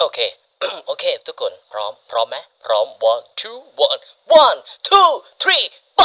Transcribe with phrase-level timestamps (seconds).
[0.00, 0.18] โอเค
[0.86, 4.00] โอเค ทุกคน พร้อม พร้อมไหมพร้อม one two one
[4.44, 4.58] one
[4.88, 5.10] two
[5.42, 5.64] three
[5.96, 6.02] ไป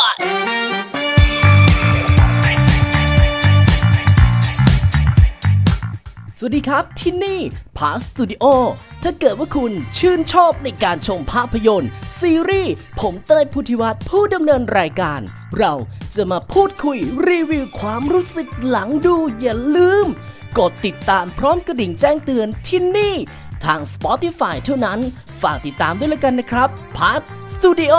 [6.37, 7.39] สวัสดีครับ ที่นี่
[7.77, 8.46] พาสตูดิโอ
[9.03, 15.21] ถ้าเกิดว่าคุณชื่นชอบในการชมภาพยนตร์ ซีรีส์ผมเต้ยพุทธิวัฒน์ผู้ดำเนินรายการ
[15.57, 15.73] เรา
[16.16, 16.98] จะมาพูดคุย
[17.30, 20.07] รีวิวความรู้สึกหลังดูอย่าลืม
[20.58, 23.16] กดติดตามพร้อมกระดิ่งแจ้งเตือนที่นี่
[23.66, 24.99] ทาง Spotify เท่านั้น
[25.41, 27.21] ฝากติดตามด้วยแล้วกันนะครับพาร์ท
[27.53, 27.95] สตูดิโอ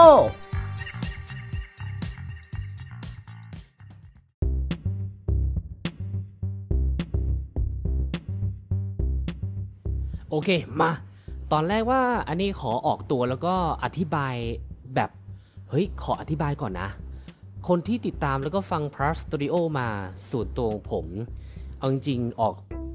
[10.30, 10.90] โอเค มา
[11.52, 14.34] ตอนแรกว่าอันนี้ขอออกตัวแล้วก็อธิบาย
[14.94, 15.10] แบบ
[15.70, 16.88] เฮ้ย ขออธิบายก่อนนะ
[17.68, 19.88] คนที่ติดตามแล้วก็ฟัง Plus Studio มา
[20.30, 21.06] ส่วนตัวของผม
[21.80, 22.54] เอาจริงๆออก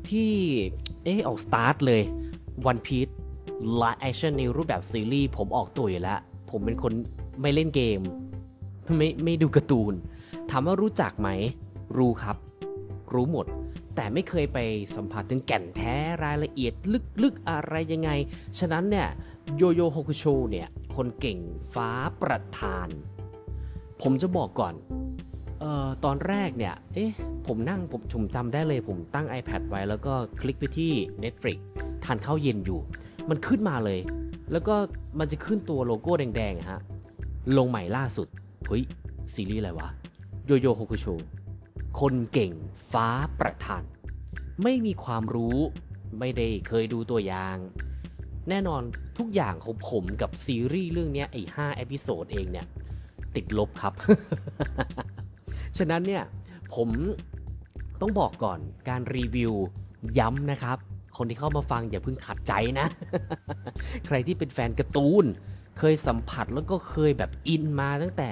[0.10, 0.32] ที่
[1.04, 2.02] เออออกสตาร์ทเลย
[2.70, 3.14] One Piece
[3.82, 6.20] Live Action ในรูปแบบซีรีส์ผมออกตัวอยู่แล้ว
[6.52, 6.94] ผมเป็นคน
[7.42, 8.00] ไม่เล่นเกม
[8.98, 9.94] ไม่ไม่ดูการ์ตูน
[10.50, 11.30] ถามว่ารู้จักไหม
[11.98, 12.38] รู้ครับ
[13.14, 13.46] รู้หมด
[13.96, 14.60] แต่ไม่เคยไป
[14.96, 16.74] สัมผัสถึงแก่นแท้รายละเอียด
[17.24, 18.10] ลึกๆอะไรยังไง
[18.60, 19.10] ฉะนั้นเนี่ย
[19.58, 21.40] โยโย่โฮคุโชเนี่ย คนเก่ง
[21.74, 21.90] ฟ้า
[22.22, 22.88] ประธาน
[24.02, 24.74] ผมจะบอกก่อน
[25.60, 27.12] เอ่อ ตอนแรกเนี่ย เอ๊ะ
[27.48, 30.92] ผมนั่งผมผมจำได้เลยผมตั้ง iPad ไว้แล้วก็คลิกไปที่
[31.24, 31.58] Netflix
[32.06, 32.80] ทานข้าวเย็นอยู่
[33.30, 34.00] มันขึ้นมาเลย
[34.52, 34.76] แล้วก็
[35.20, 36.82] มันจะขึ้นตัวโลโก้แดงๆอะฮะ
[37.58, 38.28] ลงใหม่ล่าสุด
[38.68, 38.84] เฮ้ย
[39.34, 39.90] ซีรีส์อะไรวะ
[40.46, 41.06] โยโย่โฮคุโช
[42.00, 42.52] คนเก่ง
[42.92, 43.08] ฟ้า
[43.40, 43.84] ประธาน
[44.64, 45.58] ไม่มีความรู้
[46.20, 47.58] ไม่ได้เคยดูตัวอย่าง
[48.50, 48.82] แน่นอน
[49.18, 52.68] ทุกอย่างของผมกับซีรีส์เรื่องนี้ไอ้ห้า episode เองเนี่ย
[53.36, 53.94] ติดลบครับ
[55.78, 56.24] ฉะนั้นเนี่ย
[56.76, 56.90] ผม
[58.02, 59.54] ต้องบอกก่อนการรีวิว
[60.20, 60.78] ย้ำนะครับ
[61.18, 62.88] คนที่เข้ามาฟังอย่าเพิ่งขัดใจนะ
[64.08, 65.26] ใครที่เป็นแฟนการ์ตูน
[65.80, 68.32] เคยสัมผัสแล้วก็เคยแบบอินมาตั้งแต่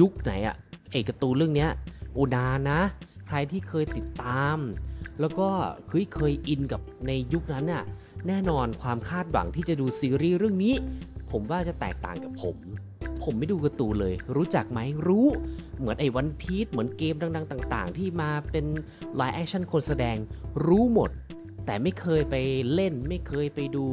[0.00, 0.56] ยุคไหนอะ
[0.90, 1.70] ไอ้การ์ตูนเรื่องเนี้ย
[2.14, 2.80] โอนานนะ
[3.28, 4.58] ใครที่เคยติดตาม
[5.20, 5.48] แล้วก็
[5.88, 7.84] เคยเคยอินกับในยุคนั้นน่ะ
[8.28, 10.74] แน่นอนความคาดหวังที่จะดูซีรีส์เรื่องนี้
[11.30, 12.56] ผมว่าจะแตกต่างกับผม
[13.22, 15.26] ผมไม่ดูการ์ตูนเลย รู้จักไหมรู้
[15.78, 18.66] เหมือนไอ้วันพีซเหมือนเกมดัง ๆ ต่าง ๆ ที่มาเป็น
[19.16, 20.16] live action คนแสดง
[20.66, 21.10] รู้หมด
[21.66, 22.34] แต่ไม่เคยไป
[22.72, 23.86] เล่นไม่เคยไปดู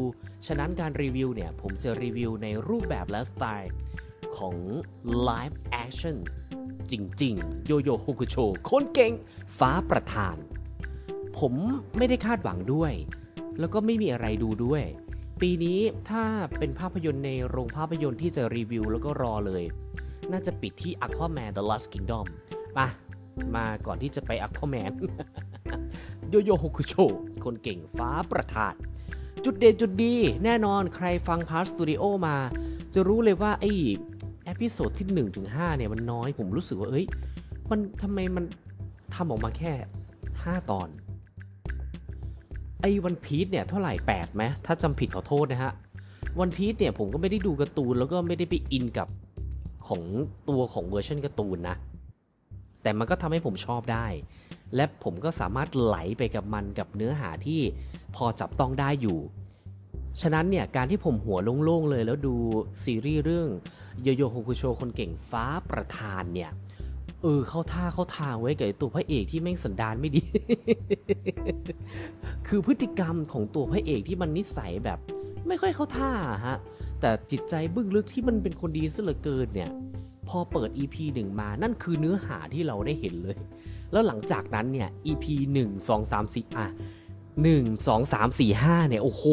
[0.48, 3.72] ฉะนั้นการรีวิวเนี่ย ผมจะรีวิวในรูปแบบและสไตล์
[4.38, 4.56] ของ
[5.28, 6.18] Live Action
[6.92, 8.36] จริง ๆ โยโย่ฮุกุโช
[8.70, 9.14] คนเก่ง
[9.58, 10.38] ฟ้าประธาน
[11.38, 11.54] ผม
[11.98, 12.94] ไม่ได้คาดหวังด้วย
[13.60, 14.84] แล้วก็ไม่มีอะไรดูด้วย
[15.42, 15.80] ปีนี้
[16.10, 16.24] ถ้า
[16.58, 19.64] เป็นภาพยนตร์ในโรงภาพยนตร์ที่จะรีวิวแล้วก็รอเลย
[20.32, 22.26] น่าจะปิดที่ Aquaman The Last Kingdom
[22.78, 22.88] มา
[23.56, 24.92] มาก่อนที่จะไป Aquaman
[26.30, 26.96] โยโย่ฮกุโช
[27.44, 28.74] คนเก่งฟ้าประธาน
[29.46, 32.38] จุดเด่นจุดดี แน่นอนใครฟังพาร์ s สตูดิโอมา
[32.94, 33.72] จะรู้เลยว่าไอ้
[34.46, 37.06] episode ที่1ถึง5เนี่ยมันน้อยผมรู้สึกว่าเอ้ย
[37.70, 38.46] มันทำไมมัน
[39.16, 39.74] ทำออกมาแค่
[40.22, 40.88] 5 ตอน
[42.82, 45.74] ไอ้วันพี ซ เนี่ยเท่าไหร่8ไหมถ้าจำผิดขอโทษนะฮะ
[46.40, 49.08] วันพี e เนี่ยผมก็ไม่ได้ดูการ์ตูนแล้วก็ไม่ได้ไปอินกับ
[49.88, 50.02] ของ
[50.50, 51.76] ตัวของเวอร์ชันการ์ตูนนะ
[52.84, 54.08] แต่มันก็ทำให้ผมชอบได้
[54.76, 57.62] และผมก็สามารถไหลไปกับมันกับเนื้อหาที่
[58.16, 59.20] พอจับต้องได้อยู่
[60.22, 62.36] ฉะนั้นเนี่ยการที่ผมหัวโล่งๆเลยแล้วดู
[62.84, 63.50] ซีรีส์เรื่อง
[64.04, 66.52] โยโย่โฮคุโชคนเก่งฟ้าประธานเนี่ย
[67.22, 70.22] เออเข้าท่าเข้าทางไว้กับตัวพระเอกที่แม่งสันดานไม่ดี
[72.48, 75.00] คือพฤติกรรมของตัวพระเอกที่มันนิสัยแบบ
[75.48, 76.12] ไม่ค่อยเข้าท่า
[76.46, 76.58] ฮะ
[77.00, 79.72] แต่จิตใจบึ้งลึกที่มันเป็นคนดีซะเหลือเกินเนี่ย
[80.28, 83.38] พอเปิด EP 1 มานั่นคือเนื้อหาที่เราได้เห็นเลย
[83.92, 85.26] แล้วหลังจากนั้นเนี่ย EP
[85.64, 86.68] 1 2 3 4อะ
[87.24, 89.24] 1 2 3 4 5เนี่ยโอ้โห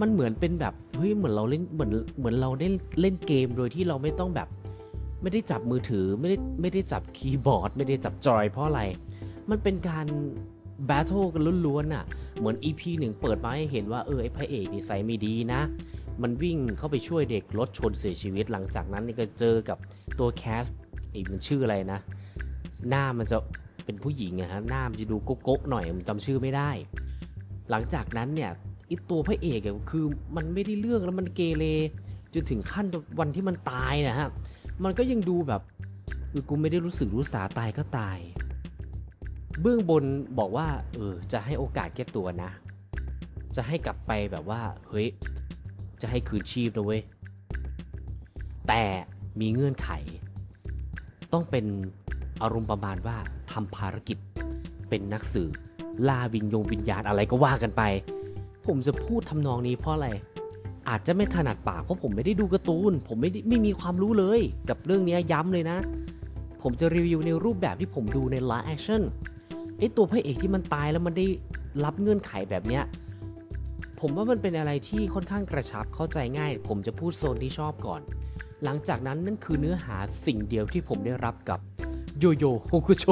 [0.00, 2.68] มันเหมือนเป็นแบบเฮ้ยเหมือนเราเล่นเหมือนเหมือนเราได้
[3.00, 4.48] เล่นเกมโดยที่เราไม่ต้องแบบ
[5.22, 8.82] ไม่ได้จับมือถือไม่ได้ไม่ได้จับคีย์บอร์ด ไม่ได้จับจอยเพราะอะไร
[9.50, 10.06] มันเป็นการ
[10.86, 12.04] แบทเทิลกันล้วนๆน่ะ
[12.38, 15.60] เหมือน EP หนึ่งเปิดมาให้เห็นว่าเออไอ้พระเอกนิสัยไม่ดีนะ
[16.22, 19.78] มันวิ่งเข้าไปช่วยเด็กรถชนเสียชีวิตหลังจากนั้นนี่ก็เจอกับ
[20.18, 20.64] ตัวแคส
[21.10, 22.00] ไอ้มันชื่ออะไรนะ
[22.88, 23.36] หน้ามันจะ
[23.84, 26.70] เป็นผู้หญิงอะฮะหน้ามันจะดูโก๊กๆหน่อยผมจำชื่อไม่ได้
[27.70, 28.50] หลังจากนั้นเนี่ย
[28.86, 30.04] ไอตัวพระเอกอะคือ
[30.36, 31.64] มันไม่ได้เรื่องแล้วมันเกเร
[32.34, 32.86] จนถึงขั้น
[33.18, 34.28] วันที่มันตายนะฮะ
[34.82, 35.62] มันก็ยังดูแบบ
[36.48, 38.18] กูไม่ได้รู้สึกรู้สาตายก็ตาย
[39.60, 40.04] เบื้องบน
[40.38, 42.50] บอกว่า เออ จะให้โอกาสแก้ตัวนะ
[43.56, 45.06] จะให้กลับไปแบบว่า เฮ้ย
[46.02, 47.02] จะให้คืนชีพนะเว้ย
[48.68, 48.82] แต่
[49.40, 49.90] มีเงื่อนไข
[51.32, 51.64] ต้องเป็น
[52.42, 53.16] อารมณ์ประมาณว่า
[53.52, 54.18] ทำภารกิจ
[54.88, 55.52] เป็นนักสืบ
[56.08, 57.82] ล่าวิญญงวิญญาณอะไรก็ว่ากันไป
[58.66, 60.08] ผมจะพูดทำนองนี้เพราะอะไร
[60.88, 65.78] อาจจะไม่ถนัดปากเพราะผมไม่ได้ดูการ์ตูน ผมไม่ได้ไม่มีความรู้เลย กับเรื่องนี้ย้ำเลยนะ
[66.62, 69.02] ผมจะรีวิวในรูปแบบที่ผมดูใน live action
[69.78, 71.26] ไอตัวพระเอกที่มันตายแล้วมันได้
[71.84, 72.84] รับเงื่อนไขแบบเนี้ย
[74.00, 78.00] ผมว่ามันเป็นอะไรที่ค่อนข้างกระชับเข้าใจง่าย ผมจะพูดโซนที่ชอบก่อน
[78.64, 79.96] หลังจากนั้นนั่นคือเนื้อหา
[80.26, 81.58] สิ่งเดียวที่ผมได้รับกับ
[82.18, 83.04] โยโย่โฮกุโช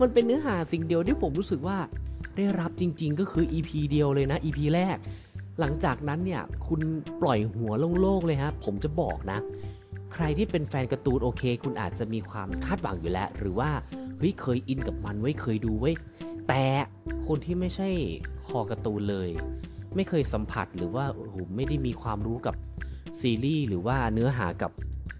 [0.00, 1.78] มันเป็นเนื้อหาสิ่งเดียวที่ผมรู้สึกว่า
[2.36, 4.96] ได้รับจริง ๆ ก็คือ EP เดียวเลยนะ EP แรก
[5.60, 6.80] หลังจากนั้นเนี่ยคุณ
[7.22, 9.38] ปล่อยหัวโล่งๆเลยฮะผมจะบอกนะ
[10.14, 13.70] ใครที่เป็นแฟนการ์ตูนโอเค คุณอาจจะมีความคาดหวังอยู่แล้ว หรือว่า
[14.18, 15.92] เฮ้ยเคยอินกับมันไว้เคยดูไว้
[16.48, 16.64] แต่
[17.26, 17.88] คนที่ไม่ใช่
[18.48, 19.28] คอการ์ตูนเลย
[19.94, 22.54] ไม่เคยสัมผัสหรือว่าโอ้โหไม่ได้มีความรู้กับ
[23.20, 24.70] ซีรีส์หรือว่าเนื้อหากับ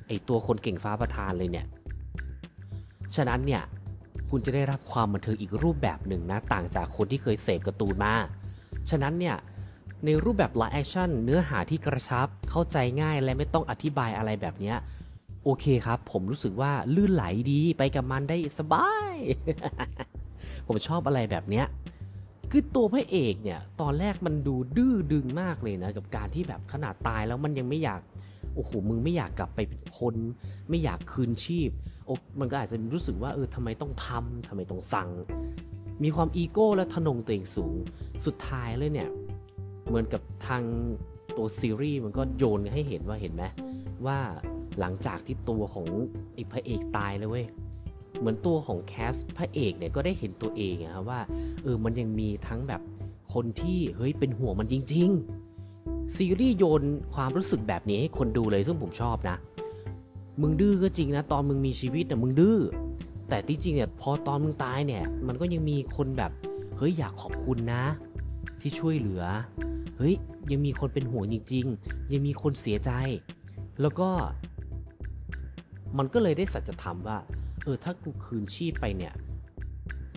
[0.06, 1.66] ไอตัวคนเก่งฟ้าประธานเลยเนี่ย
[3.16, 3.62] ฉะนั้นเนี่ย
[4.31, 8.14] คุณจะได้รับความบันเทิงอีกรูปแบบหนึ่งนะต่างจากคนที่เคยเสพการ์ตูนมา
[8.90, 9.36] ฉะนั้นเนี่ย
[10.04, 14.74] ในรูปแบบ live action เนื้อหาที่กระชับ เข้าใจง่ายและไม่ต้องอธิบายอะไรแบบนี้
[15.44, 19.14] โอเคครับ ผมรู้สึกว่าลื่นไหลดีไปกับมันได้สบาย
[20.66, 21.66] ผมชอบอะไรแบบเนี้ย
[22.50, 28.00] คือตัวพระเอกเนี่ย ตอนแรกมันดูดื้อดึงมากเลยนะ กับการที่แบบขนาดตายแล้วมันยังไม่อยาก
[28.54, 30.14] โอ้โหมึงไม่อยากกลับไปเป็นคน
[30.68, 31.70] ไม่อยากคืนชีพ
[32.06, 35.10] โอ้มันก็อาจจะรู้สึกว่าเออทำไมต้องทำทำไมต้องสั่ง
[36.02, 37.74] มีความอีโก้และทะนงตัวเองสูง
[38.26, 39.10] สุดท้ายเลยเนี่ย
[39.86, 40.62] เหมือนกับทาง
[41.36, 43.44] ตัวซีรีส์มันก็โยนให้เห็นว่าเห็นไหม
[44.06, 44.19] ว่า
[44.81, 45.86] หลังจากที่ตัวของ
[46.34, 47.46] ไอ้พระเอกตายแล้วเว้ย
[48.19, 51.20] เหมือนตัวของแคสพระเอกเนี่ยก็ได้เห็นตัวเองอะครับว่า
[51.62, 52.81] เออมันยังมีทั้งแบบ
[53.34, 55.08] คนที่เฮ้ยเป็นห่วงมันจริง
[55.62, 56.82] ๆ ซีรีส์โยน
[57.14, 59.36] ความรู้สึกแบบนี้ให้คนดูเลยซึ่งผมชอบนะ
[60.40, 62.58] มึงดื้อก็จริงนะ ตอนมึงมีชีวิตแต่ะมึงดื้อ
[63.28, 66.32] แต่ที่จริงเนี่ยพอตอนมึงตายเนี่ย มันก็ยังมีคนแบบ
[66.76, 67.82] เฮ้ยอยากขอบคุณนะ
[68.60, 69.24] ที่ช่วยเหลือ
[69.98, 70.14] เฮ้ย
[70.52, 72.90] ยังมีคนเป็นห่วงจริง ๆ ยังมีคนเสียใจ
[73.80, 74.08] แล้วก็
[75.98, 77.18] มันก็เลยได้สัจธรรมว่า
[77.64, 79.14] เออ ถ้ากูคืนชีพไปเนี่ย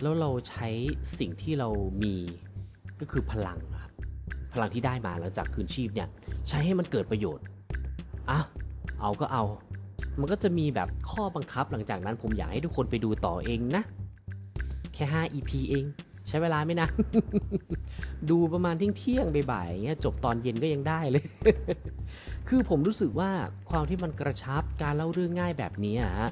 [0.02, 0.68] แล้วเราใช้
[1.18, 1.68] สิ่งที่เรา
[2.02, 2.16] มี
[3.00, 3.92] ก็คือพลังครับ
[4.52, 6.08] พลังที่ได้มาหลังจากคืนชีพเนี่ย
[6.48, 7.44] ใช้ให้มันเกิดประโยชน์
[8.30, 8.38] อะ
[9.00, 9.44] เอาก็เอา
[10.20, 13.82] มันก็จะมีแบบข้อบังคับหลังจากนั้นผมอยากให้ทุกคนไปดูต่อเองนะ
[14.94, 15.84] แค่ 5 EP เอง
[16.28, 16.92] ใช้เวลาไม่นาน
[18.30, 21.24] ดูประมาณเที่ยงเที่ยงบ่ายๆอย่างเงี้ยจบตอนเย็นก็ยังได้เลย
[22.48, 23.30] คือผมรู้สึกว่า
[23.70, 26.30] ความที่มันกระชับการเล่าเรื่องง่ายแบบนี้อะฮะ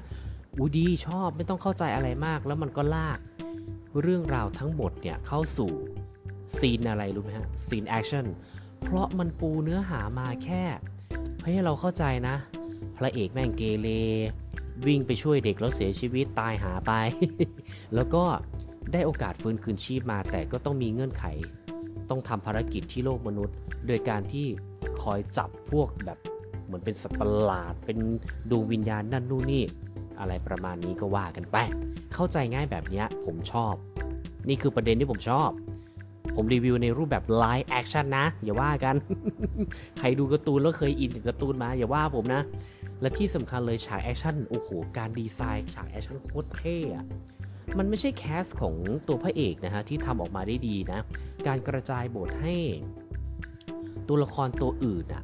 [0.57, 3.19] เออดีชอบไม่ต้องเข้าใจอะไรมาก แล้วมันก็ลาก
[4.01, 5.71] เรื่องราวทั้งหมดเนี่ยเข้าสู่
[6.57, 8.25] scene อะไรรู้ไหมฮะ scene action
[8.81, 10.63] เพราะมันปูเนื้อหามาแค่
[11.43, 12.35] ให้เราเข้าใจนะ
[12.97, 13.87] พระเอกแม่งเกเร
[14.85, 16.91] วิ่งไปช่วยเด็กแล้วเสียชีวิตตายหาไป
[17.95, 18.23] แล้วก็
[18.93, 21.25] ได้โอกาสฟื้นคืนชีพมาแต่ก็ต้องมีเงื่อนไข
[22.09, 23.55] ต้องทำภารกิจที่โลกมนุษย์
[23.87, 24.45] โดยการที่
[25.01, 26.19] คอยจับพวกแบบ
[26.65, 27.97] เหมือนเป็นสัตว์ประหลาด เป็น
[28.49, 29.63] ดวงวิญญาณนั่นนู่นนี่
[30.19, 31.57] อะไรประมาณนี้ก็ว่ากันไป
[32.13, 33.73] เข้าใจง่ายแบบนี้ผมชอบ
[34.49, 35.49] นี่คือประเด็นที่ผมชอบ
[36.35, 38.95] ผมรีวิวในรูปแบบ live action นะ อย่าว่ากัน
[39.99, 42.41] ใครดูการ์ตูนแล้วเคยอินกับการ์ตูนมา อย่าว่าผมนะ
[43.01, 47.05] และที่สำคัญเลยฉากแอคชั่นโอ้โหการดีไซน์ฉากแอคชั่นโคตรเท่อะ
[47.77, 48.75] มันไม่ใช่ cast ของ
[49.07, 50.99] ตัวพระเอกนะฮะที่ทำออกมาได้ดีนะ
[51.47, 52.55] การกระจายบทให้
[54.07, 55.23] ตัวละครตัวอื่นอะ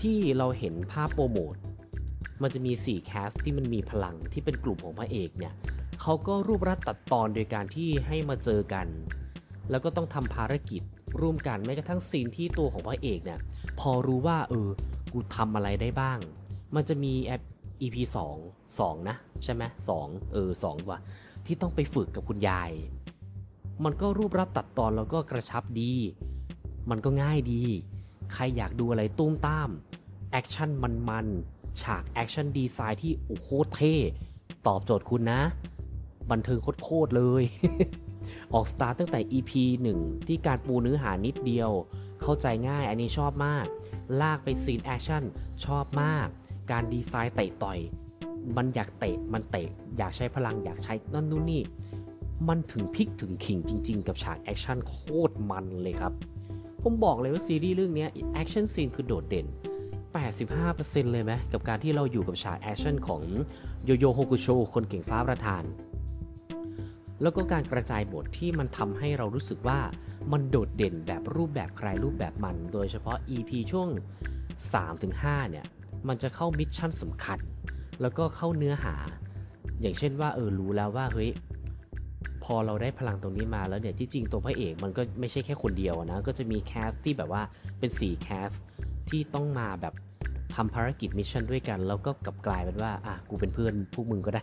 [0.00, 1.54] ที่เราเห็นภาพโปรโมท
[2.42, 5.54] มันจะมี 4 cast ที่มันมีพลังที่เป็นกลุ่มของพระเอกเนี่ย
[6.00, 8.86] เขาก็รวบรัดตัดตอนโดยการที่ให้มาเจอกัน
[9.70, 10.82] แล้วก็ต้องทำภารกิจ
[11.20, 13.38] ร่วมกันแม้กระทั่งซีนที่ตัวของพระเอกเนี่ย
[13.80, 14.68] พอรู้ว่าเออ
[15.12, 16.18] กูทำอะไรได้บ้าง
[16.74, 17.42] มันจะมีแบบ
[17.82, 17.96] EP
[18.36, 19.62] 2 2นะ ใช่ไหม
[19.98, 20.98] 2เออ2ว่ะ
[21.46, 22.70] ที่ต้องไปฝึกกับคุณยาย
[23.84, 25.94] มันก็รวบรัดตัดตอนแล้วก็กระชับดี
[26.90, 27.64] มันก็ง่ายดี
[28.32, 29.68] ใครอยากดูอะไรตูมตาม
[30.30, 30.70] แอคชั่น
[31.08, 33.94] มันๆฉากแอคชั่นดีไซน์ที่โอ้โคตรเท่
[34.66, 35.40] ตอบโจทย์คุณนะ
[36.30, 37.42] บันเทิงโคตรเลย
[38.54, 39.52] ออกสตาร์ตตั้งแต่ EP
[39.94, 41.70] 1 ที่การปูเนื้อหานิดเดียว
[42.22, 43.66] เข้าใจง่ายอันนี้ชอบมาก
[44.20, 45.22] ลากไปซีนแอคชั่น
[45.64, 46.26] ชอบมาก
[46.70, 47.78] การดีไซน์เตะต่อย
[48.56, 49.68] มันอยากเตะมันเตะ
[49.98, 51.62] อยากใช้พลังอยากใช้นั่นนู่นนี่
[52.48, 54.96] มันถึงพริกถึงขิงจริง ๆ กับฉากแอคชั่นโค
[55.28, 56.12] ตรมันเลยครับ
[56.82, 59.46] ผมบอกเลยว่าซีรีส์เรื่องนี้ action scene คือโดดเด่น
[60.24, 63.22] 85%เลยไหมกับการที่เราอยู่กับฉากแอคชั่นของ
[63.84, 65.64] Yu Yu Hakusho คนเก่งฟ้าประทาน
[67.22, 69.80] แล้วก็การกระจายบทที่มันทำให้เรารู้สึกว่า
[70.32, 73.88] มันโดดเด่นแบบรูปแบบใครรูปแบบมัน โดยเฉพาะ EP ช่วง
[74.70, 75.66] 3-5 เนี่ย
[76.08, 77.38] มันจะเข้า mission สำคัญ
[78.02, 78.94] แล้วก็เข้าเนื้อหา
[79.80, 81.30] อย่างเช่นว่าเออรู้แล้วว่าเฮ้ย
[82.44, 87.42] พอเราได้พลังตรงนี้มาแล้วเนี่ยที่จริงตัวพระเอกมันก็ไม่ใช่แค่คนเดียวนะก็จะมี cast ที่แบบว่า
[87.78, 88.50] เป็น4 cast
[89.08, 89.94] ที่ต้องมาแบบ
[90.54, 94.42] ทำภารกิจ mission ด้วยกัน แล้วก็กลับกลายเป็นว่าอะกูเป็นเพื่อนพวกมึงก็ได้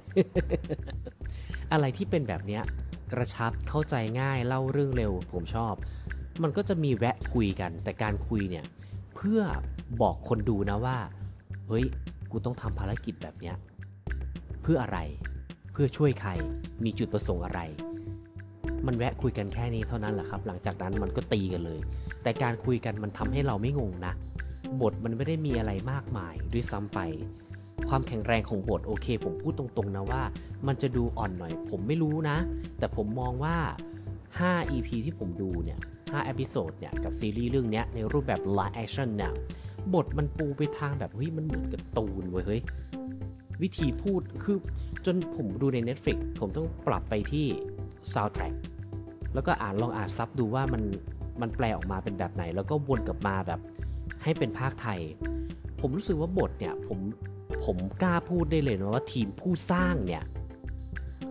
[1.72, 2.64] อะไรที่เป็นแบบเนี้ย
[3.12, 5.74] กระชับเข้าใจง่ายเล่าเรื่องเร็วผมชอบ
[6.44, 8.66] มันก็จะมีแวะคุยกัน แต่การคุยเนี่ย
[9.16, 9.42] เพื่อ
[10.02, 10.98] บอกคนดูนะว่า
[11.68, 11.86] เฮ้ย
[12.32, 13.56] กูต้องทำภารกิจแบบเนี้ย
[14.62, 15.00] เพื่ออะไร
[15.72, 16.32] เพื่อช่วยใคร
[16.84, 17.62] มีจุดประสงค์อะไร
[18.86, 21.80] มันแวะคุยกันแค่นี้เท่านั้นแหละครับ หลังจากนั้นมันก็ตีกันเลย
[22.24, 24.14] แต่การคุยกันมันทำให้เราไม่งงนะ
[24.82, 27.00] บทมันไม่ได้มีอะไรมากมายด้วยซ้ำไป
[27.90, 30.22] ความแข็งแรงของบทโอเค ผมพูดตรงๆนะว่า
[30.68, 32.38] มันจะดูอ่อนหน่อย ผมไม่รู้นะ
[32.80, 33.58] แต่ผมมองว่า
[34.16, 39.32] 5 EP ที่ผมดูเนี่ย5 episode เนี่ยกับซีรีส์เรื่องเนี้ยในรูปแบบ live action เนี่ย
[39.94, 42.62] บทมันปูไปทางแบบเฮ้ยมันเหมือนการ์ตูนเว้ยเฮ้ย
[43.62, 44.58] วิธีพูดคือ
[45.06, 47.46] จนผมดูใน Netflix ผมต้องปรับไปที่
[48.14, 48.54] soundtrack
[49.34, 50.84] แล้วก็อ่านลองอ่านซับดูว่ามัน
[51.42, 53.60] มันแปลออกมาเป็นแบบไหน แล้วก็วนกลับมาแบบ
[54.24, 55.00] ให้เป็นภาคไทย
[55.80, 57.00] ผมรู้สึกว่าบทเนี่ยผม
[57.66, 60.24] ผมกล้าพูดได้เลยนะว่าทีมผู้สร้างเนี่ย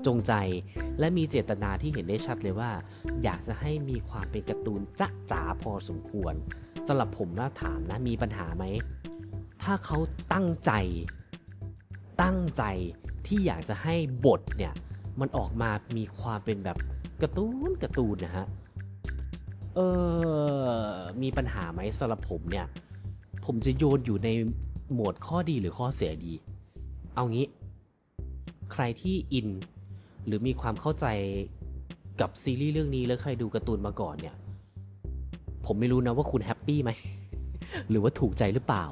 [0.07, 0.33] จงใจ
[0.99, 2.71] และมีเจตนาที่เห็นได้ชัดเลยว่า
[3.23, 6.35] อยากจะให้มีความเป็นการ์ตูนจ๊ะจ๋าพอสมควร
[6.89, 8.65] สำหรับผมนะถามนะมีปัญหาไหม
[9.63, 9.99] ถ้าเขา
[10.33, 10.73] ตั้งใจ
[12.23, 12.63] ตั้งใจ
[13.27, 13.95] ที่อยากจะให้
[14.27, 14.75] บทเนี่ย
[15.21, 16.77] มันออกมามีความเป็นแบบ
[17.23, 18.47] กร์ตูนกร์ตูนนะฮะ
[19.75, 19.81] เอ
[20.67, 20.69] อ
[21.23, 22.67] มีปัญหาไหมสำหรับผมเนี่ย
[23.45, 24.29] ผมจะโยนอยู่ใน
[24.95, 26.33] หมวดข้อดีหรือข้อเสียดี
[27.15, 27.47] เอางี้
[28.73, 29.49] ใครที่อิน
[30.27, 31.07] หรือมีความเข้าใจ
[32.21, 34.37] กับซีรีส์เรื่องนี้แล้วใครดูการ์ตูนมาก่อนเนี่ย
[35.69, 36.91] ผมไม่รู้นะว่าคุณแฮปปี้ไหม
[37.89, 38.87] หรือว่าถูกใจหรือเปล่า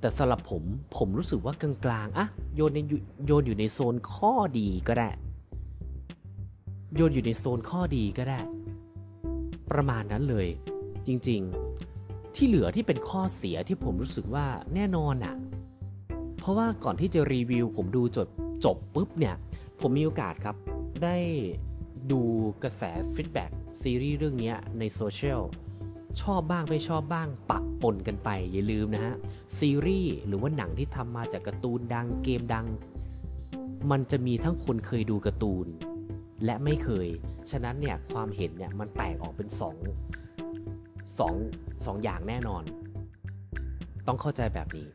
[0.00, 0.62] แต่สำหรับผม
[0.96, 2.78] ผมรู้สึกว่ากลางๆอะโยนใน
[3.26, 5.10] โยนอยู่ในโซนข้อดีก็ได้
[6.94, 8.40] โยนอยู่ในโซนข้อดีก็ได้
[9.70, 10.48] ประมาณนั้นเลย
[11.06, 15.34] จริงๆ ที่เหลือที่เป็นข้อเสียที่ผมรู้สึกว่าแน่นอนอะ
[16.38, 18.28] เพราะว่าก่อนที่จะรีวิว ผมดูจบ
[18.64, 19.34] จบปุ๊บเนี่ย
[19.80, 20.56] ผมมีโอกาสครับ
[21.02, 21.16] ได้
[22.10, 22.20] ดู
[22.62, 22.82] กระแส
[23.14, 23.50] feedback
[23.82, 25.42] ซีรีส์เรื่องนี้ในโซเชียล
[26.22, 29.14] ชอบบ้างไม่ชอบบ้างปะปนกันไป อย่าลืมนะฮะ
[29.58, 32.66] ซีรีส์หรือว่าหนังที่ทำมาจากการ์ตูนดังเกมดัง
[33.90, 35.66] มันจะมีทั้งคนเคยดูการ์ตูน
[36.44, 37.08] และไม่เคย
[37.50, 39.76] ฉะนั้นเนี่ยความเห็นเนี่ยมันแตกออกเป็นสอง
[41.18, 41.34] สอง
[41.86, 42.62] สองอย่างแน่นอน
[44.06, 44.88] ต้องเข้าใจแบบนี้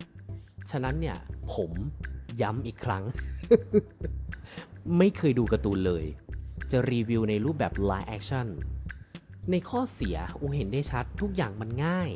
[0.69, 1.17] ฉะนั้นเนี่ย
[1.53, 1.71] ผม
[2.41, 3.03] ย้ำอีกครั้ง
[4.97, 6.05] ไม่เคยดูการ์ตูนเลย
[6.71, 8.47] จะรีวิวในรูปแบบ live action
[9.49, 12.11] ในข้อเสียอู้เห็นได้ชัดทุกอย่างมันง่าย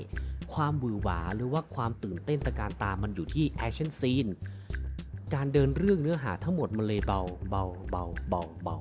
[0.54, 4.32] ความหวือหวาหรือว่าความตื่นเต้นตระการตามันอยู่ที่ action scene
[5.34, 8.78] การเดินเรื่องเนื้อหาทั้งหมดมันเลยเบาเบาเบาเบาเบา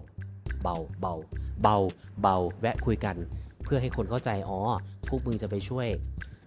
[0.62, 1.14] เบาเบา
[1.62, 1.76] เบา
[2.22, 3.16] เบาแวะคุยกัน
[3.64, 4.58] เพื่อให้คนเข้าใจอ๋อ
[5.08, 5.86] พวกมึงจะไปช่วย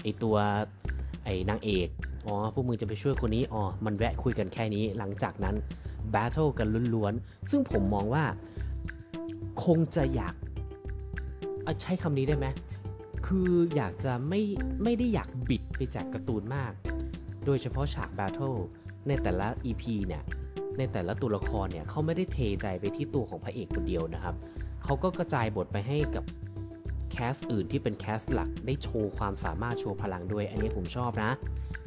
[0.03, 0.35] ไอตัว
[1.25, 1.87] ไอนางเอก
[2.25, 5.55] อ๋อพวกมึงจะไปช่วยคนนี้อ๋อมันแวะคุยกันแค่นี้หลังจากนั้น
[6.11, 8.23] battle กันล้วนๆซึ่งผมมองว่า
[9.63, 10.35] คงจะอยาก
[11.81, 12.47] ใช้คำนี้ได้ไหม
[13.27, 14.41] คืออยากจะไม่
[14.83, 16.71] ไม่ได้อยากบิดไปจากการ์ตูนมาก
[17.45, 18.55] โดยเฉพาะฉาก battle
[19.07, 20.23] ในแต่ละ EP เนี่ย
[20.77, 24.35] ในแต่ละตัวละครเนี่ยเขาไม่ได้เทใจไปที่ตัวของพระเอกคนเดียวนะครับ
[24.83, 26.25] เขาก็กระจายบทไปให้กับ
[27.11, 31.31] cast อื่นที่เป็น cast หลักได้โชว์ความสามารถโชว์พลังด้วย อันนี้ผมชอบนะ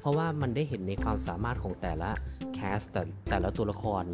[0.01, 2.11] เพราะว่ามันได้เห็นในความสามารถของแต่ละ
[2.55, 4.05] cast แต่แต่ละตัวละคร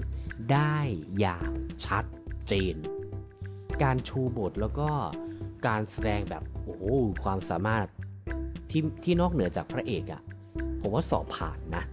[0.52, 0.78] ได้
[1.18, 1.50] อย่าง
[1.86, 2.04] ชัด
[2.48, 2.76] เจน
[3.82, 4.90] การชูบทแล้วก็
[5.66, 6.84] การแสดงแบบโอ้โห
[7.24, 7.86] ความสามารถ
[8.70, 10.22] ที่ที่นอกเหนือจากพระเอกอะ่ะ
[10.80, 11.84] ผมว่าสอบผ่านนะ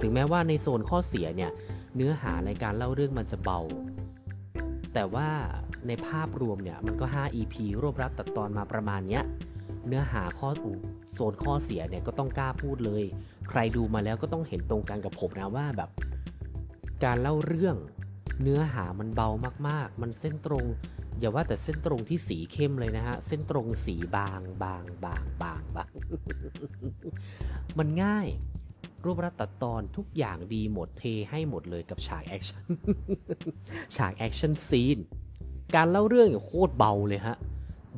[0.00, 1.50] ถึงแม้ว่าในโซนข้อเสียเนี่ย
[1.96, 3.60] เนื้อหาในการเล่าเรื่องมันจะเบา
[4.94, 5.28] แต่ว่า
[5.86, 9.22] ในภาพรวมเนี่ยมันก็ 5 EP รวบรัดตัดตอนมาประมาณเนี้ย
[9.86, 10.72] เนื้อหาข้ออู
[11.12, 13.04] โซนข้อเสียเนี่ยก็ต้องกล้าพูดเลย
[13.48, 15.90] ใครดูมาแล้วก็ต้องเห็นตรงกันกับผมนะว่าแบบ
[17.04, 17.76] การเล่าเรื่อง
[18.42, 19.28] เนื้อหามันเบา
[19.68, 20.66] มากๆ มันเส้นตรง
[21.20, 25.90] อย่าว่าแต่เส้นตรงที่สีเข้มเลยนะฮะ เส้นตรงสีบางบางบางบางบาง
[27.78, 28.26] มันง่าย
[29.04, 32.64] รวบรัดตัดตอนทุกอย่างดีหมดเทให้หมดเลยกับฉากแอคชั่น
[33.96, 34.98] ฉาก action scene
[35.74, 37.36] การเล่าเรื่องอย่างโคตรเบาเลยฮะ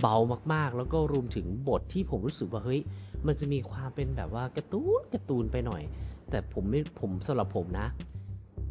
[0.01, 0.17] เบา
[0.53, 2.81] มากๆ แล้วก็รวมถึงบทที่ผมรู้สึกว่าเฮ้ย
[3.27, 5.83] มันจะมีความเป็นแบบว่าการ์ตูนการ์ตูนไปหน่อย
[6.31, 7.87] แต่ผมไม่ผมสำหรับผมนะ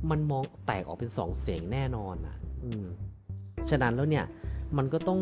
[0.09, 2.85] มันมองแตกออกเป็นสองเสียงแน่นอนอะ อืม
[3.69, 4.25] ฉะนั้นแล้วเนี่ย
[4.77, 5.21] มันก็ต้อง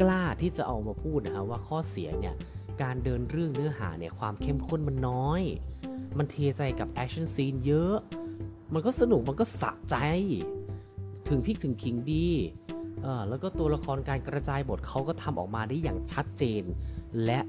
[0.00, 2.34] กล้าที่จะเอามาพูดนะฮะว่าข้อเสียเนี่ย
[2.82, 5.42] การเดินเรื่องเนื้อหาเนี่ยความเข้มข้นมันน้อย
[6.18, 7.96] มันเทใจกับ action scene เยอะ
[8.74, 9.96] มันก็สนุกมันก็สะใจ
[11.28, 12.28] ถึงพริกถึงขิงดี
[13.02, 16.62] เออแล้วก็ตัวละครการกระจายบทเขาก็ทำออกมาได้อย่างชัดเจน
[17.24, 17.40] และ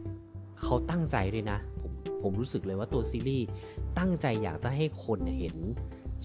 [0.62, 3.46] เขาตั้งใจด้วยนะ ผมผมรู้สึกเลยว่าตัวซีรีส์
[4.00, 5.58] ตั้งใจอยากจะให้คนเห็น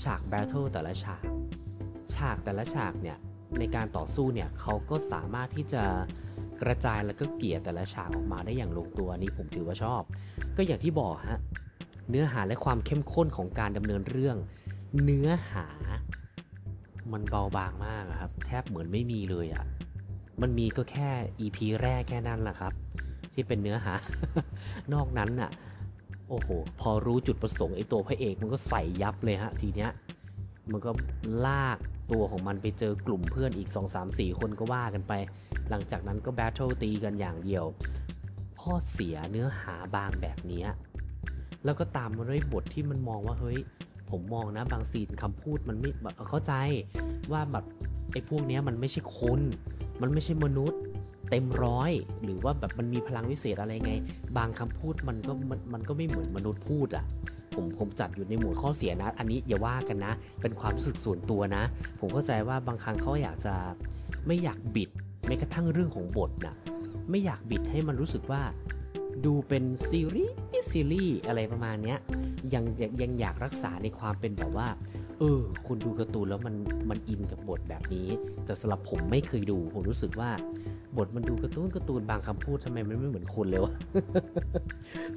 [0.03, 1.25] ฉาก battle แต่ละฉาก
[2.15, 3.19] ฉากแต่ละฉากเนี่ย
[3.59, 5.83] ในการต่อสู้เนี่ยเขาก็สามารถที่จะ
[6.63, 10.03] กระจายแล้วก็เกี่ยแต่ละฉากออกมาได้อย่างลงตัวนี้ผมถือว่าชอบ
[10.57, 11.41] ก็อย่างที่บอกฮะ
[12.11, 14.37] เนื้อหาและความเข้มข้นของการดำเนินเรื่อง
[15.05, 15.67] เนื้อหา
[17.13, 19.65] มันเบาบางมากครับ แทบเหมือนไม่มีเลยอะ่ะ
[20.43, 22.73] มันมีก็แค่ EP แรกแค่นั้นแหละครับ
[23.35, 23.95] ที่เป็นเนื้อหา
[24.93, 25.51] นอกนั้นน่ะ
[26.29, 26.49] โอ้โห
[26.81, 29.91] พอรู้จุดประสงค์ไอ้ตัวพระเอกมันก็ใส่ยับเลยฮะทีเนี้ย
[30.73, 30.91] มันก็
[31.47, 31.79] ลาก
[32.11, 35.13] ตัวของมันไปเจอกลุ่มเพื่อนอีก 2 3 4 คนก็ว่ากันไป
[35.71, 37.65] หลังจากนั้นก็แบทเทิลตีกันอย่างเดียว
[38.63, 40.65] ข้อเสียเนื้อหาบางแบบนี้
[41.65, 43.59] แล้วก็ตามมาด้วยบทที่มันมองว่าเฮ้ย
[44.11, 46.53] ผมมองนะบางซีนคำพูดมันไม่แบบเข้าใจ
[47.33, 47.65] ว่าแบบ
[48.13, 49.41] ไอ้พวกนี้มันไม่ใช่คน
[50.03, 50.81] มันไม่ใช่มนุษย์
[51.31, 51.91] เต็มร้อย
[52.25, 53.93] หรือว่าแบบมันมีพลังวิเศษอะไรไง
[54.37, 57.05] บางคำพูดมันก็มันมันก็ไม่เหมือนมนุษย์พูดอะ่ะ
[57.55, 61.63] ผมผมจัดอยู่ในหมวดข้อเสียนะ อันนี้อย่าว่ากันนะ เป็นความรู้สึกส่วนตัวนะ
[62.01, 63.55] ผมเข้าใจว่าบางครั้งเขาอยากจะ
[64.27, 64.91] ไม่อยากบิด
[65.27, 66.55] แม้กระทั่งเรื่องของบทนะ
[67.11, 68.43] ไม่อยากบิดให้มันรู้สึกว่า
[69.25, 70.37] ดูเป็นซีรีส์
[70.71, 71.95] ซีรีส์อะไรประมาณนี้
[72.55, 74.69] ยังยังยังอยากรักษาในความเป็นแบบว่า
[75.19, 76.55] เออคุณดูการ์ตูนแล้วมัน
[76.91, 78.09] มันอินกับบทแบบนี้
[78.45, 80.31] แต่สำหรับผมไม่เคยดู ผมรู้สึกว่า
[80.97, 83.73] บทมันดูการ์ตูนการ์ตูนบางคำพูดทำไมมันไม่เหมือนคนเลยวะ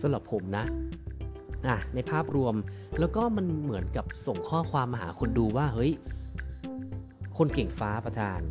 [0.02, 0.64] สำหรับผมนะ
[1.68, 2.56] อะในภาพรวม
[3.00, 5.92] แล้วก็มันเหมือนกับส่งข้อความมาหาคนดูว่าเฮ้ย
[7.38, 8.42] คนเก่งฟ้าประทาน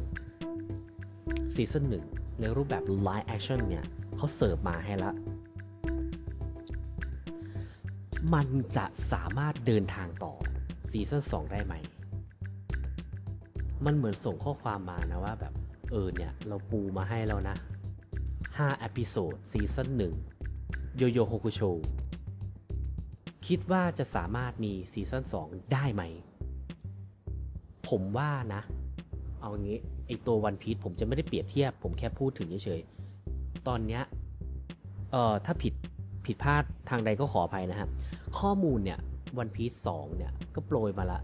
[1.55, 2.05] ซีซั่นหนึ่ง
[2.41, 3.85] ในรูปแบบ Live Action เนี่ย
[4.17, 5.15] เขาเสิร์ฟมาให้แล้ว
[8.35, 10.35] มันจะสามารถเดินทางต่อ
[10.91, 11.75] ซีซั่น2ได้ไหม
[13.85, 15.53] มันเหมือนส่งข้อความมานะว่าแบบ
[15.91, 17.57] เออเนี่ย เราปูมาให้แล้วนะ
[18.39, 19.89] 5 episode ซีซั่น
[20.45, 21.61] 1 Yu Yu Hakusho
[23.47, 26.03] คิดว่าจะสามารถมีซีซั่น2 ได้ไหม
[27.89, 28.63] ผมว่านะ
[29.41, 34.03] เอางี้ไอตัววันพี e ผมจะไม่ได้เปรียบเทียบ ผมแค่พูดถึงเฉยๆ ตอนเนี้ย
[35.13, 35.75] เอ่อถ้าผิด
[36.27, 37.91] ผิดพลาดทางใดก็ขออภัยนะครับ
[38.39, 38.99] ข้อมูลเนี่ย
[39.39, 41.21] วันพี e 2เนี่ย ก็โปรยมาละ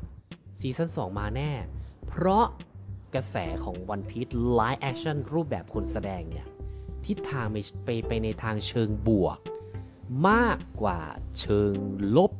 [0.61, 1.50] ซีซั่น2 มาแน่
[2.08, 2.44] เพราะ
[3.14, 6.46] กระแสของ One Piece Live Action รูปแบบคนแสดงเนี่ย
[7.06, 7.46] ทิศทาง
[7.85, 9.38] ไปไปในทางเชิงบวก
[10.29, 11.01] มากกว่า
[11.38, 11.75] เชิง
[12.16, 12.33] ลบ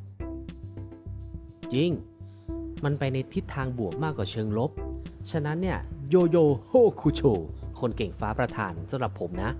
[1.75, 1.91] จริง
[2.85, 4.71] มันไปในทิศทางบวกมากกว่าเชิงลบ
[5.31, 7.23] ฉะนั้นเนี่ยโยโยโฮคุโช
[7.81, 9.51] คนเก่งฟ้าประธานสำหรับผมนะ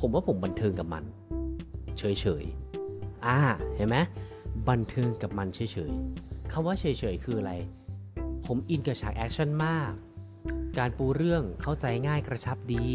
[0.00, 1.04] ผมว่าผมบันเทิงกับมัน
[1.98, 3.38] เฉยๆ อ่า
[3.76, 3.96] เห็นไหม
[4.68, 7.52] บันเทิงกับมันเฉยๆคำว่าเฉยๆ คืออะไร
[8.46, 9.92] ผมอินกับฉากแอคชั่นมาก
[10.78, 12.88] การปูเรื่องเข้าใจง่ายกระชับดี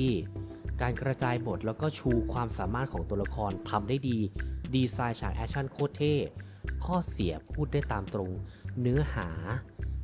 [0.81, 4.17] การกระจายบทแล้วก็ชูความสามารถของตัวละครทำได้ดี
[4.75, 6.15] ดีไซน์ฉากแอคชั่นโคตรเท่
[6.85, 8.29] ข้อเสียพูดได้ตามตรง
[8.81, 9.29] เนื้อหา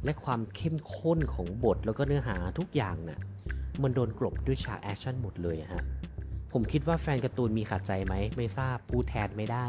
[0.06, 3.20] และความเข้มข้นของบทแล้วก็เนื้อหาทุกอย่างน่ะ
[3.82, 5.84] มันโดนกลบด้วยฉากแอคชั่นหมดเลยฮะ
[6.54, 9.66] ผมคิดว่าแฟนการ์ตูนมีขัดใจไหม ไม่ทราบพูดแทนไม่ได้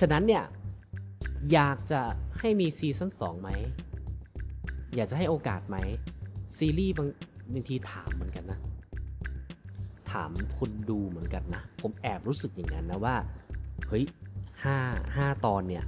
[0.00, 0.44] ฉะนั้นเนี่ย
[1.52, 2.00] อยากจะ
[2.38, 3.50] ให้มีซีซั่น2ไหม
[4.96, 5.76] อยากจะให้โอกาสไหม
[6.56, 7.08] ซีรีส์บาง
[7.52, 8.58] บางทีถามเหมือนกันนะ
[10.12, 13.16] ถามคนดูเหมือนกันนะ ผมแอบรู้สึกอย่างนั้นนะว่า
[13.88, 14.04] เฮ้ย
[14.64, 14.76] ห้า
[15.16, 15.84] ห้าตอนเนี่ย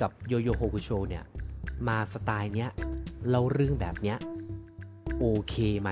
[0.00, 1.24] กับโยโยโฮคุโชเนี่ย
[1.88, 2.70] มาสไตล์เนี้ย
[3.28, 4.18] เล่าเรื่องแบบเนี้ย
[5.18, 5.90] โอเคไหม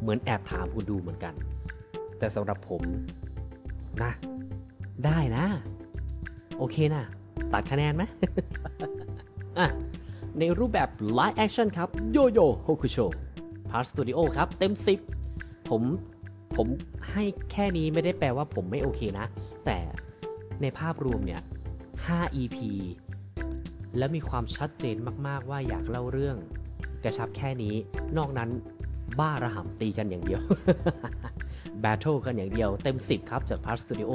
[0.00, 1.34] เหมือนแอบถามคุณดูเหมือนกัน
[2.18, 2.82] แต่สำหรับผม
[4.02, 4.12] นะ
[5.04, 5.44] ได้นะ
[6.58, 7.02] โอเคนะ
[7.52, 8.02] ตัดคะแนนไหม
[9.58, 9.66] อะ
[10.38, 10.88] ในรูปแบบ
[11.18, 12.98] Live Action ครับ Yu Yu Hakusho
[13.70, 14.72] พาร์สตูดิโอครับ เต็ม
[15.20, 15.82] 10 ผม
[16.56, 16.68] ผม
[17.12, 19.26] ให้แค่นี้ไม่ได้แปลว่าผมไม่โอเคนะ
[19.66, 19.78] แต่
[20.62, 21.40] ในภาพรวมเนี่ย
[21.86, 22.58] 5 EP
[23.98, 26.36] และมีความชัดเจนมากๆว่าอยากเล่าเรื่อง
[27.04, 27.74] กระชับแค่นี้
[28.16, 28.50] นอกนั้น
[29.18, 30.40] บ้าระห่ำตีกันอย่างเดียว
[31.80, 34.10] battle กันอย่างเดียว เต็ม 10 ครับจากพาร์สตูดิโอ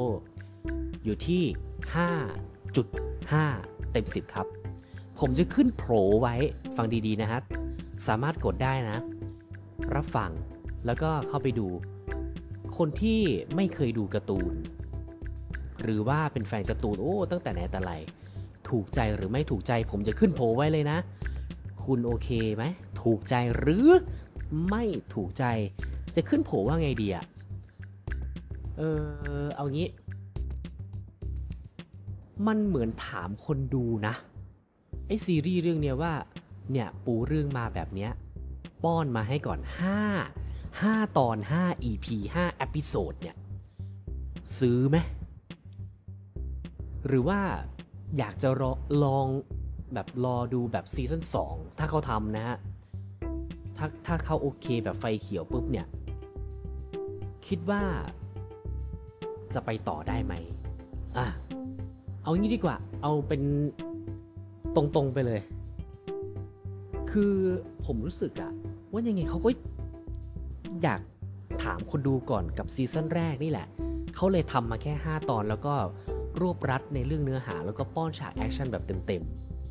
[1.04, 1.44] อยู่ที่
[2.68, 4.48] 5.5 เต็ม 10 ครับ
[5.20, 6.36] ผมจะขึ้นโพลไว้
[6.78, 7.40] ฟังดีๆนะฮะ
[8.08, 8.98] สามารถกดได้นะ
[9.96, 10.32] รับฟัง
[10.86, 11.68] แล้วก็เข้าไปดู
[12.78, 13.20] คนที่
[13.56, 14.54] ไม่เคยดูการ์ตูน
[15.82, 17.94] หรือว่าเป็นแฟนการ์ตูนโอ้ตั้งแต่ไหนแต่ไร
[18.70, 20.98] ถูกใจหรือไม่ถูกใจผมจะขึ้นโพลไว้เลยนะ
[21.84, 22.64] คุณโอเคไหม
[23.02, 23.88] ถูกใจหรือ
[24.70, 25.46] ไม่ถูกใจ
[26.16, 27.26] จะขึ้นโพลว่าไงดีอะ
[28.78, 28.82] เอ
[29.44, 29.90] อเอางี้
[32.48, 34.14] มันเหมือนถามคนดูนะ
[35.08, 36.14] ไอซีรีส์เรื่องเนี้ยว่า
[36.72, 38.12] เนี่ยปูเรื่องมาแบบเนี้ย
[38.84, 39.60] ป้อนมาให้ก่อน
[40.22, 40.41] 5
[40.80, 43.36] 5 ตอน 5 EP 5 episode เนี่ย
[44.60, 44.98] ซื้อไหม
[47.08, 47.40] หรือว่า
[48.18, 48.72] อยากจะรอ
[49.04, 49.28] ลอง
[49.94, 52.58] แบบรอดูแบบซีซั่น2 ถ้าเขาทำนะฮะ
[53.78, 55.88] ถ้าถ้าเขาโอเคแบบไฟเขียวปุ๊บเนี่ย
[57.48, 57.82] คิดว่า
[59.54, 60.34] จะไปต่อได้ไหม
[61.18, 61.26] อะ
[62.22, 63.42] เอางี้ดีกว่า เอาเป็น
[64.76, 65.42] ตรงๆไปเลย
[67.12, 67.34] คือ
[67.86, 68.52] ผมรู้สึกอะ
[68.92, 69.50] ว่ายังไงเขาก็
[70.84, 71.02] อยาก
[71.64, 73.68] ถามคนดูก่อนกับซีซั่นแรกนี่แหละ
[74.16, 75.76] เขาเลยทำมาแค่ 5 ตอนแล้วก็
[76.42, 79.24] รวบรัดในเรื่องเนื้อหาแล้วก็ป้อนฉากแอคชั่นแบบเต็ม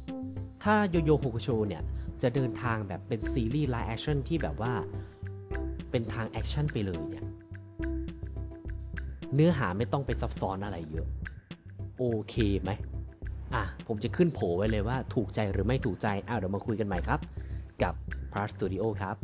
[0.06, 1.82] ๆ ถ้า Yu Yu Hakusho เนี่ย
[2.22, 4.72] จะเดินทางแบบเป็นซีรีส์ live action ที่แบบว่า
[5.90, 7.24] เป็นทางแอคชั่นไปเลยเนี่ย
[9.34, 11.06] เนื้อหาไม่ต้องไปซับซ้อนอะไรเยอะ
[11.98, 12.70] โอเคไหม
[13.54, 17.20] อะ ผมจะขึ้นโพลไว้เลยว่าถูกใจหรือไม่ถูกใจอ้าวเดี๋ยวมาคุยกันใหม่ครับ
[17.82, 17.94] กับ
[18.32, 19.16] PRA Studio ครับ